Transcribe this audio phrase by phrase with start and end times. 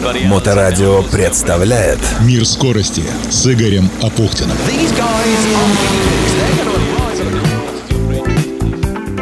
[0.00, 4.56] Моторадио представляет Мир скорости с Игорем Апухтиным.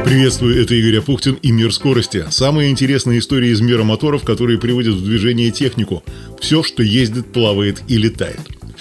[0.05, 2.25] Приветствую, это Игорь Апухтин и «Мир скорости».
[2.31, 6.05] Самые интересные истории из мира моторов, которые приводят в движение технику.
[6.41, 8.41] Все, что ездит, плавает и летает.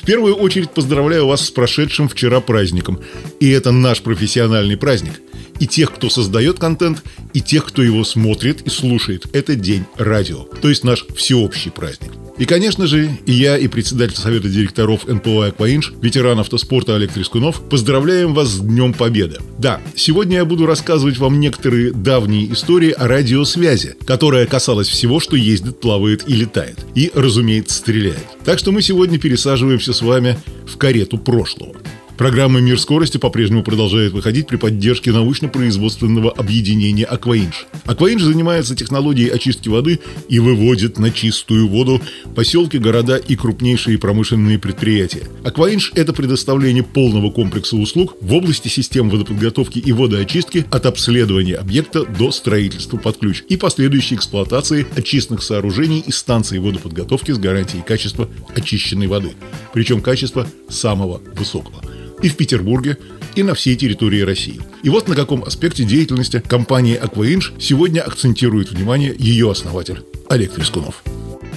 [0.10, 3.00] Первую очередь поздравляю вас с прошедшим вчера праздником.
[3.40, 5.22] И это наш профессиональный праздник.
[5.60, 7.04] И тех, кто создает контент,
[7.36, 9.28] и тех, кто его смотрит и слушает.
[9.34, 10.46] Это День радио.
[10.64, 12.19] То есть наш всеобщий праздник.
[12.40, 17.62] И, конечно же, и я, и председатель Совета директоров НПО «Акваинж», ветеран автоспорта Олег Трескунов,
[17.70, 19.40] поздравляем вас с Днем Победы.
[19.58, 25.36] Да, сегодня я буду рассказывать вам некоторые давние истории о радиосвязи, которая касалась всего, что
[25.36, 26.78] ездит, плавает и летает.
[26.96, 28.26] И, разумеется, стреляет.
[28.46, 31.76] Так что мы сегодня пересаживаемся с вами в карету прошлого.
[32.20, 37.66] Программа «Мир скорости» по-прежнему продолжает выходить при поддержке научно-производственного объединения «Акваинж».
[37.86, 42.02] «Акваинж» занимается технологией очистки воды и выводит на чистую воду
[42.36, 45.30] поселки, города и крупнейшие промышленные предприятия.
[45.46, 52.04] «Акваинж»— это предоставление полного комплекса услуг в области систем водоподготовки и водоочистки от обследования объекта
[52.04, 58.28] до строительства под ключ и последующей эксплуатации очистных сооружений и станций водоподготовки с гарантией качества
[58.54, 59.32] очищенной воды.
[59.74, 61.82] Причем качества самого высокого
[62.22, 62.98] и в Петербурге,
[63.36, 64.60] и на всей территории России.
[64.84, 71.04] И вот на каком аспекте деятельности компании «Акваинж» сегодня акцентирует внимание ее основатель Олег Трескунов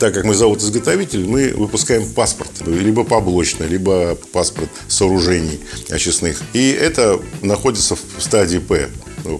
[0.02, 6.42] так как мы завод-изготовитель, мы выпускаем паспорт, либо поблочный, либо паспорт сооружений очистных.
[6.55, 8.88] И это находится в стадии П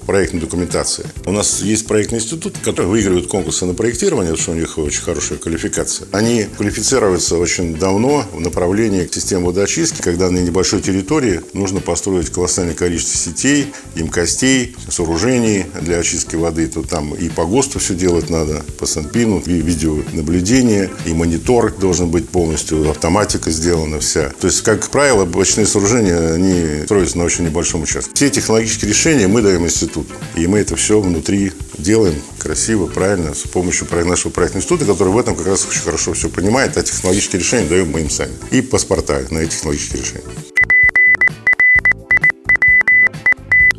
[0.06, 1.06] проектной документации.
[1.27, 5.02] У нас есть проектный институт, который выигрывает конкурсы на проектирование, потому что у них очень
[5.02, 6.08] хорошая квалификация.
[6.12, 12.30] Они квалифицируются очень давно в направлении к системе водоочистки, когда на небольшой территории нужно построить
[12.30, 16.66] колоссальное количество сетей, емкостей, сооружений для очистки воды.
[16.66, 22.10] То там и по ГОСТу все делать надо, по Санпину, и видеонаблюдение, и монитор должен
[22.10, 24.32] быть полностью, автоматика сделана вся.
[24.41, 28.12] То есть, как правило, блочные сооружения, они строятся на очень небольшом участке.
[28.15, 30.06] Все технологические решения мы даем институт.
[30.37, 35.19] И мы это все внутри делаем красиво, правильно, с помощью нашего проектного института, который в
[35.19, 38.33] этом как раз очень хорошо все понимает, а технологические решения даем мы им сами.
[38.50, 40.25] И паспорта на эти технологические решения.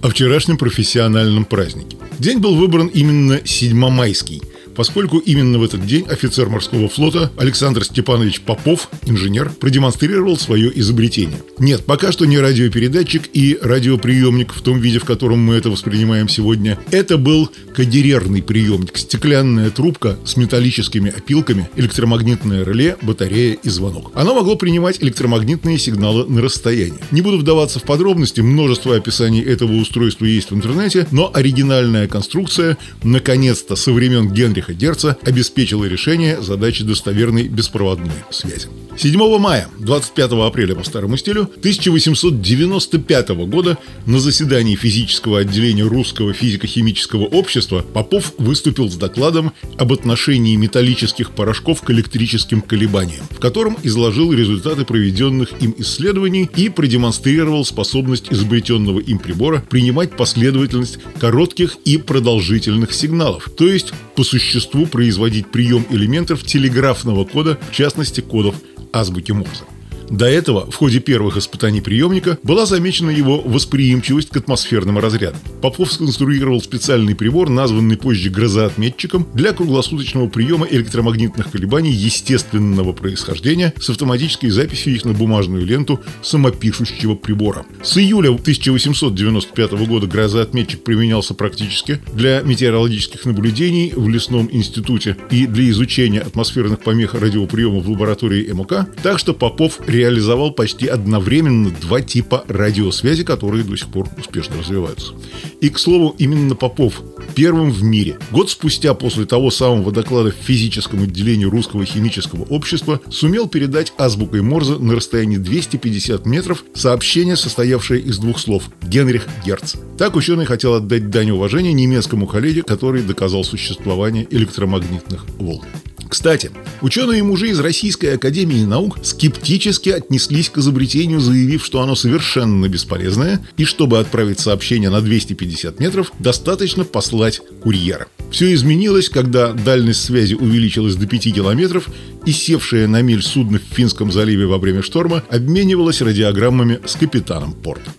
[0.02, 1.98] О вчерашнем профессиональном празднике.
[2.20, 4.42] День был выбран именно 7 майский–
[4.76, 11.42] поскольку именно в этот день офицер морского флота Александр Степанович Попов, инженер, продемонстрировал свое изобретение.
[11.60, 16.30] Нет, пока что не радиопередатчик и радиоприемник в том виде, в котором мы это воспринимаем
[16.30, 16.80] сегодня.
[16.92, 24.12] Это был кадерерный приемник, стеклянная трубка с металлическими опилками, электромагнитное реле, батарея и звонок.
[24.14, 27.00] Оно могло принимать электромагнитные сигналы на расстоянии.
[27.12, 32.78] Не буду вдаваться в подробности, множество описаний этого устройства есть в интернете, но оригинальная конструкция
[33.04, 38.70] наконец-то со времен Генриха Генриха Герца обеспечила решение задачи достоверной беспроводной связи.
[38.96, 47.24] 7 мая, 25 апреля по старому стилю, 1895 года на заседании физического отделения Русского физико-химического
[47.24, 54.32] общества Попов выступил с докладом об отношении металлических порошков к электрическим колебаниям, в котором изложил
[54.32, 62.94] результаты проведенных им исследований и продемонстрировал способность изобретенного им прибора принимать последовательность коротких и продолжительных
[62.94, 68.56] сигналов, то есть по существу производить прием элементов телеграфного кода, в частности кодов
[68.94, 69.66] азбуки Морзе.
[70.10, 75.40] До этого, в ходе первых испытаний приемника, была замечена его восприимчивость к атмосферным разрядам.
[75.62, 83.90] Попов сконструировал специальный прибор, названный позже грозоотметчиком, для круглосуточного приема электромагнитных колебаний естественного происхождения с
[83.90, 87.66] автоматической записью их на бумажную ленту самопишущего прибора.
[87.82, 95.70] С июля 1895 года грозоотметчик применялся практически для метеорологических наблюдений в лесном институте и для
[95.70, 102.44] изучения атмосферных помех радиоприема в лаборатории МОК, так что Попов реализовал почти одновременно два типа
[102.48, 105.14] радиосвязи, которые до сих пор успешно развиваются.
[105.62, 107.02] И, к слову, именно Попов
[107.36, 113.02] первым в мире, год спустя после того самого доклада в физическом отделении Русского химического общества,
[113.10, 119.76] сумел передать азбукой Морзе на расстоянии 250 метров сообщение, состоявшее из двух слов «Генрих Герц».
[119.98, 125.66] Так ученый хотел отдать дань уважения немецкому коллеге, который доказал существование электромагнитных волн.
[126.14, 126.52] Кстати,
[126.82, 132.70] ученые и мужи из Российской Академии Наук скептически отнеслись к изобретению, заявив, что оно совершенно
[132.70, 138.06] бесполезное, и чтобы отправить сообщение на 250 метров, достаточно послать курьера.
[138.30, 141.90] Все изменилось, когда дальность связи увеличилась до 5 километров,
[142.28, 147.54] и севшее на миль судно в Финском заливе во время шторма обменивалось радиограммами с капитаном
[147.54, 147.90] порта.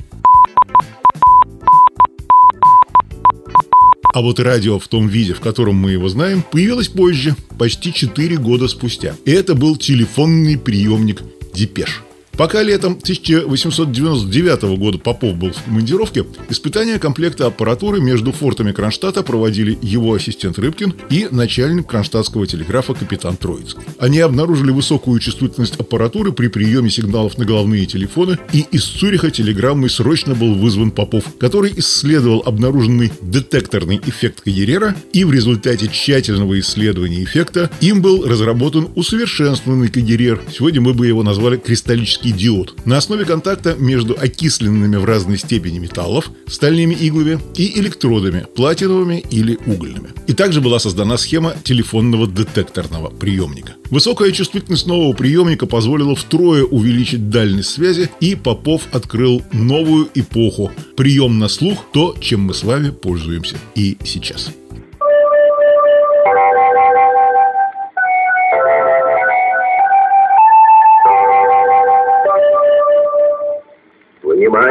[4.14, 8.36] А вот радио в том виде, в котором мы его знаем, появилось позже, почти 4
[8.36, 9.16] года спустя.
[9.26, 11.22] Это был телефонный приемник
[11.52, 12.00] «Депеш».
[12.36, 19.78] Пока летом 1899 года Попов был в командировке, испытания комплекта аппаратуры между фортами Кронштадта проводили
[19.80, 23.82] его ассистент Рыбкин и начальник кронштадтского телеграфа капитан Троицкий.
[23.98, 29.88] Они обнаружили высокую чувствительность аппаратуры при приеме сигналов на головные телефоны, и из Цюриха телеграммой
[29.88, 37.22] срочно был вызван Попов, который исследовал обнаруженный детекторный эффект Кагерера, и в результате тщательного исследования
[37.22, 40.40] эффекта им был разработан усовершенствованный Кагерер.
[40.52, 45.78] Сегодня мы бы его назвали кристаллический диод на основе контакта между окисленными в разной степени
[45.78, 50.10] металлов, стальными иглами и электродами, платиновыми или угольными.
[50.26, 53.74] И также была создана схема телефонного детекторного приемника.
[53.90, 61.38] Высокая чувствительность нового приемника позволила втрое увеличить дальность связи, и Попов открыл новую эпоху– прием
[61.38, 64.50] на слух, то, чем мы с вами пользуемся и сейчас.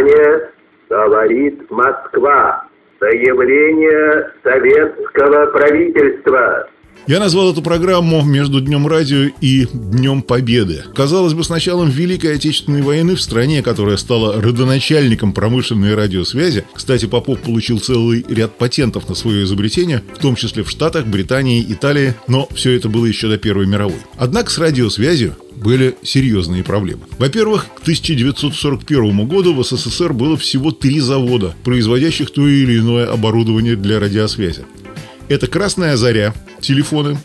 [0.03, 0.49] Внимание!
[0.89, 2.67] Говорит Москва.
[2.99, 6.69] Заявление советского правительства.
[7.05, 10.85] Я назвал эту программу «Между Днем радио и Днем Победы».
[10.95, 17.05] Казалось бы, с началом Великой Отечественной войны в стране, которая стала родоначальником промышленной радиосвязи, кстати,
[17.05, 22.15] Попов получил целый ряд патентов на свое изобретение, в том числе в Штатах, Британии, Италии,
[22.27, 23.99] но все это было еще до Первой мировой.
[24.17, 27.01] Однако с радиосвязью были серьезные проблемы.
[27.17, 33.75] Во-первых, к 1941 году в СССР было всего три завода, производящих то или иное оборудование
[33.75, 34.65] для радиосвязи.
[35.33, 36.31] Это «Красная заря»–
[36.61, 37.17] телефоны,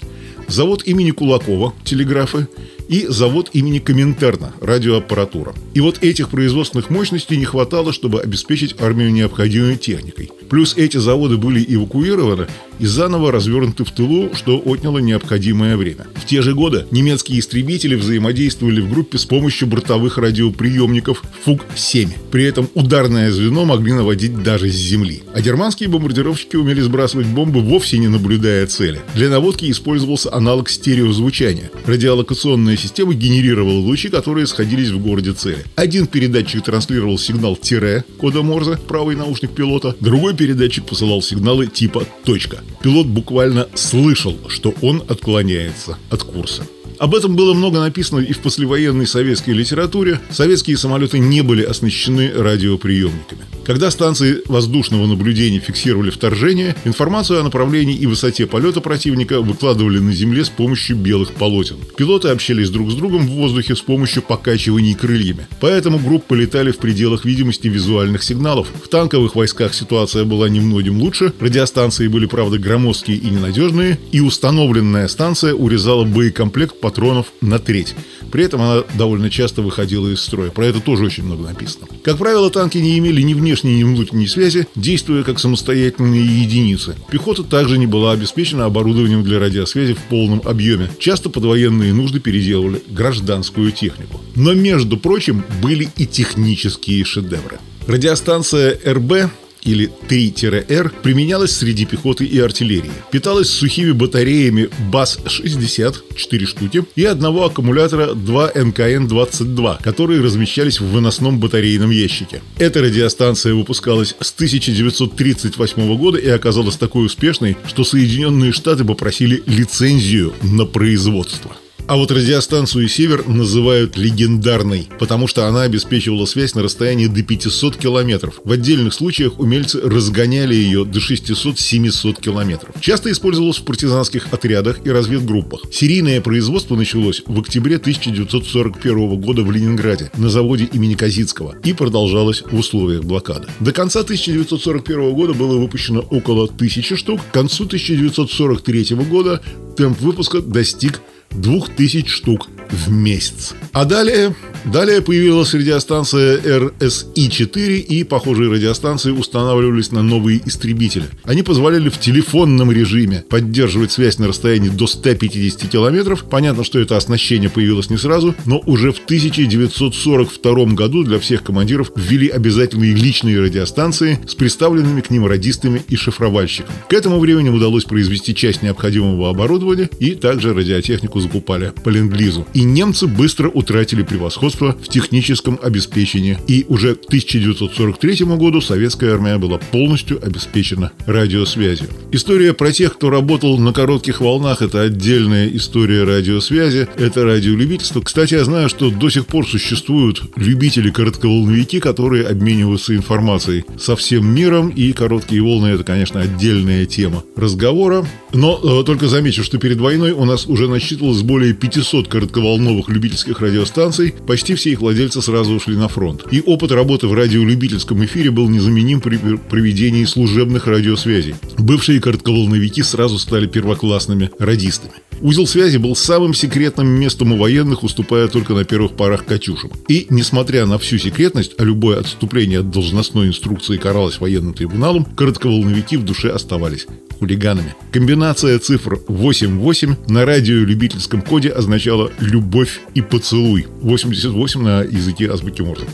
[0.48, 2.48] завод имени Кулакова– телеграфы
[2.88, 5.54] и завод имени Коминтерна– радиоаппаратура.
[5.74, 10.30] И вот этих производственных мощностей не хватало, чтобы обеспечить армию необходимой техникой.
[10.48, 12.46] Плюс эти заводы были эвакуированы
[12.78, 16.06] и заново развернуты в тылу, что отняло необходимое время.
[16.14, 22.08] В те же годы немецкие истребители взаимодействовали в группе с помощью бортовых радиоприемников ФУГ-7.
[22.30, 25.22] При этом ударное звено могли наводить даже с земли.
[25.34, 29.00] А германские бомбардировщики умели сбрасывать бомбы, вовсе не наблюдая цели.
[29.14, 31.70] Для наводки использовался аналог стереозвучания.
[31.86, 35.64] Радиолокационная система генерировала лучи, которые сходились в городе цели.
[35.76, 42.04] Один передатчик транслировал сигнал тире кода Морзе, правый наушник пилота, другой передатчик посылал сигналы типа
[42.24, 42.58] «точка».
[42.82, 46.64] Пилот буквально слышал, что он отклоняется от курса.
[46.98, 50.20] Об этом было много написано и в послевоенной советской литературе.
[50.30, 53.42] Советские самолеты не были оснащены радиоприемниками.
[53.68, 60.14] Когда станции воздушного наблюдения фиксировали вторжение, информацию о направлении и высоте полета противника выкладывали на
[60.14, 61.76] земле с помощью белых полотен.
[61.94, 65.48] Пилоты общались друг с другом в воздухе с помощью покачиваний крыльями.
[65.60, 68.68] Поэтому группы летали в пределах видимости визуальных сигналов.
[68.82, 75.08] В танковых войсках ситуация была немногим лучше, радиостанции были, правда, громоздкие и ненадежные, и установленная
[75.08, 77.94] станция урезала боекомплект патронов на треть.
[78.32, 80.50] При этом она довольно часто выходила из строя.
[80.50, 81.86] Про это тоже очень много написано.
[82.02, 86.96] Как правило, танки не имели ни внешней, ни внутренней связи, действуя как самостоятельные единицы.
[87.10, 90.90] Пехота также не была обеспечена оборудованием для радиосвязи в полном объеме.
[90.98, 94.20] Часто под военные нужды переделывали гражданскую технику.
[94.34, 97.58] Но, между прочим, были и технические шедевры.
[97.86, 99.30] Радиостанция РБ
[99.62, 102.90] или 3-R применялась среди пехоты и артиллерии.
[103.10, 111.38] Питалась сухими батареями БАС-60, 4 штуки, и одного аккумулятора 2 НКН-22, которые размещались в выносном
[111.38, 112.42] батарейном ящике.
[112.58, 120.34] Эта радиостанция выпускалась с 1938 года и оказалась такой успешной, что Соединенные Штаты попросили лицензию
[120.42, 121.56] на производство.
[121.88, 127.78] А вот радиостанцию «Север» называют легендарной, потому что она обеспечивала связь на расстоянии до 500
[127.78, 128.42] километров.
[128.44, 132.74] В отдельных случаях умельцы разгоняли ее до 600-700 километров.
[132.82, 135.62] Часто использовалась в партизанских отрядах и разведгруппах.
[135.72, 142.42] Серийное производство началось в октябре 1941 года в Ленинграде на заводе имени Казицкого и продолжалось
[142.42, 143.48] в условиях блокады.
[143.60, 147.22] До конца 1941 года было выпущено около тысячи штук.
[147.30, 149.40] К концу 1943 года
[149.74, 151.00] темп выпуска достиг
[151.34, 153.54] 2000 штук в месяц.
[153.72, 154.34] А далее,
[154.64, 161.04] далее появилась радиостанция RSI-4 и похожие радиостанции устанавливались на новые истребители.
[161.24, 166.24] Они позволяли в телефонном режиме поддерживать связь на расстоянии до 150 километров.
[166.24, 171.92] Понятно, что это оснащение появилось не сразу, но уже в 1942 году для всех командиров
[171.96, 176.74] ввели обязательные личные радиостанции с представленными к ним радистами и шифровальщиком.
[176.88, 182.46] К этому времени удалось произвести часть необходимого оборудования и также радиотехнику закупали по ленд-лизу.
[182.58, 186.38] И немцы быстро утратили превосходство в техническом обеспечении.
[186.48, 191.88] И уже к 1943 году советская армия была полностью обеспечена радиосвязью.
[192.10, 198.00] История про тех, кто работал на коротких волнах, это отдельная история радиосвязи, это радиолюбительство.
[198.00, 204.34] Кстати, я знаю, что до сих пор существуют любители коротковолновики, которые обмениваются информацией со всем
[204.34, 208.04] миром, и короткие волны это, конечно, отдельная тема разговора.
[208.32, 212.08] Но э, только замечу, что перед войной у нас уже насчитывалось более 500
[212.48, 216.24] коротковолновых любительских радиостанций, почти все их владельцы сразу ушли на фронт.
[216.30, 221.34] И опыт работы в радиолюбительском эфире был незаменим при проведении служебных радиосвязей.
[221.58, 224.92] Бывшие коротковолновики сразу стали первоклассными радистами.
[225.20, 229.70] Узел связи был самым секретным местом у военных, уступая только на первых порах «Катюшам».
[229.88, 235.96] И, несмотря на всю секретность, а любое отступление от должностной инструкции каралось военным трибуналом, коротковолновики
[235.96, 236.86] в душе оставались
[237.18, 237.74] хулиганами.
[237.92, 243.66] Комбинация цифр 88 на радиолюбительском коде означала «любовь и поцелуй».
[243.80, 245.86] 88 на языке азбуки Морзе.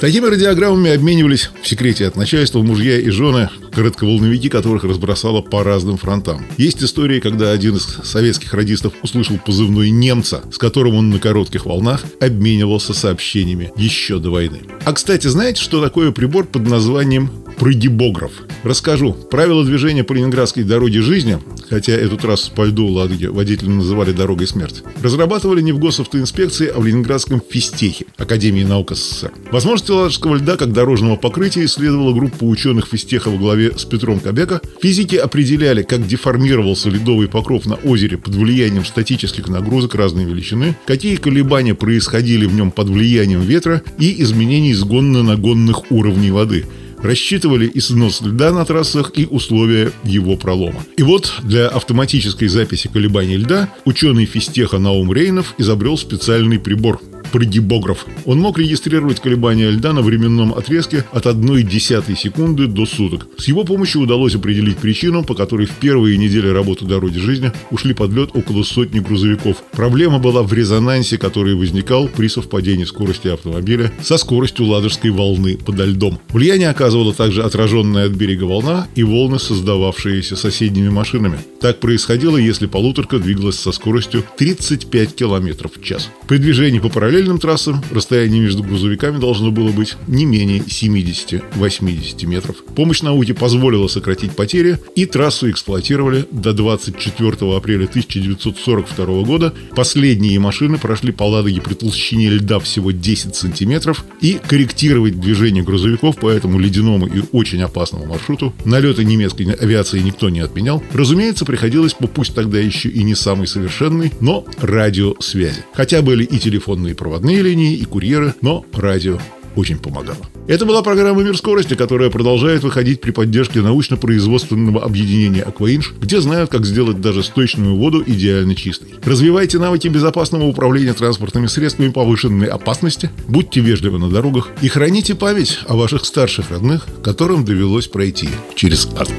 [0.00, 5.96] Такими радиограммами обменивались в секрете от начальства мужья и жены, коротковолновики которых разбросало по разным
[5.96, 6.46] фронтам.
[6.56, 11.66] Есть истории, когда один из советских радистов услышал позывной немца, с которым он на коротких
[11.66, 14.60] волнах обменивался сообщениями еще до войны.
[14.84, 18.32] А кстати, знаете, что такое прибор под названием прогибограф?
[18.62, 19.12] Расскажу.
[19.12, 21.38] Правила движения по Ленинградской дороге жизни,
[21.68, 26.80] хотя эту трассу по льду Ладоги водители называли дорогой смерти, разрабатывали не в госавтоинспекции, а
[26.80, 29.32] в Ленинградском физтехе, Академии наук СССР.
[29.50, 34.60] Возможности ладожского льда как дорожного покрытия исследовала группа ученых физтеха во главе с Петром Кобека.
[34.80, 41.16] Физики определяли, как деформировался ледовый покров на озере под влиянием статических нагрузок разной величины, какие
[41.16, 46.64] колебания происходили в нем под влиянием ветра и изменений сгонно-нагонных уровней воды–
[47.02, 50.84] рассчитывали и снос льда на трассах, и условия его пролома.
[50.96, 58.06] И вот для автоматической записи колебаний льда ученый физтеха Наум Рейнов изобрел специальный прибор– прогибограф.
[58.26, 63.26] Он мог регистрировать колебания льда на временном отрезке от 1 десятой секунды до суток.
[63.36, 67.94] С его помощью удалось определить причину, по которой в первые недели работы дороги жизни ушли
[67.94, 69.62] под лед около сотни грузовиков.
[69.72, 75.84] Проблема была в резонансе, который возникал при совпадении скорости автомобиля со скоростью ладожской волны подо
[75.84, 76.18] льдом.
[76.30, 81.38] Влияние оказывало также отраженная от берега волна и волны, создававшиеся соседними машинами.
[81.60, 86.10] Так происходило, если полуторка двигалась со скоростью 35 км в час.
[86.26, 92.26] При движении по параллели параллельным трассам расстояние между грузовиками должно было быть не менее 70-80
[92.26, 92.62] метров.
[92.76, 99.52] Помощь науке позволила сократить потери, и трассу эксплуатировали до 24 апреля 1942 года.
[99.74, 106.16] Последние машины прошли по Ладоге при толщине льда всего 10 сантиметров, и корректировать движение грузовиков
[106.18, 110.84] по этому ледяному и очень опасному маршруту налеты немецкой авиации никто не отменял.
[110.92, 115.64] Разумеется, приходилось по пусть тогда еще и не самой совершенной, но радиосвязи.
[115.72, 119.18] Хотя были и телефонные провода проводные линии и курьеры, но радио
[119.56, 120.18] очень помогало.
[120.46, 126.50] Это была программа «Мир скорости», которая продолжает выходить при поддержке научно-производственного объединения «Акваинж», где знают,
[126.50, 128.90] как сделать даже сточную воду идеально чистой.
[129.02, 135.60] Развивайте навыки безопасного управления транспортными средствами повышенной опасности, будьте вежливы на дорогах и храните память
[135.66, 139.10] о ваших старших родных, которым довелось пройти через ад,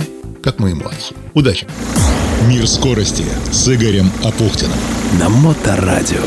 [0.44, 1.16] как моему отцу.
[1.34, 1.66] Удачи!
[2.48, 4.78] «Мир скорости» с Игорем Апухтиным.
[5.20, 6.22] На Моторадио.